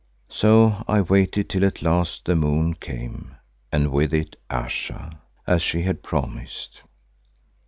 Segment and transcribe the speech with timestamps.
[0.29, 3.35] So I waited till at last the moon came
[3.71, 6.81] and with it Ayesha, as she had promised.